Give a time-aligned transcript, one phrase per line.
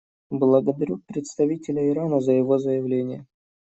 [0.31, 3.27] Благодарю представителя Ирана за его заявление.